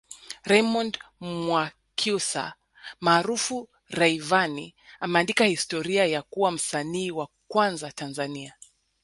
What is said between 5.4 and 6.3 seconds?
historia ya